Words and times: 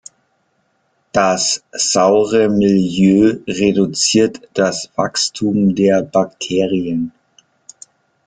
Das 1.11 1.63
saure 1.77 2.49
Milieu 2.49 3.37
reduziert 3.45 4.49
das 4.55 4.89
Wachstum 4.95 5.75
der 5.75 6.01
Bakterien. 6.01 7.11